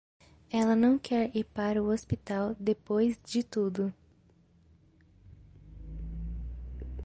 [0.49, 3.93] Ela não quer ir para o hospital depois de tudo.